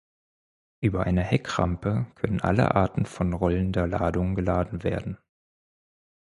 Über 0.79 1.03
eine 1.03 1.21
Heckrampe 1.21 2.07
können 2.15 2.41
alle 2.41 2.73
Arten 2.73 3.05
von 3.05 3.33
rollender 3.33 3.85
Ladung 3.85 4.33
geladen 4.33 4.81
werden. 4.81 5.19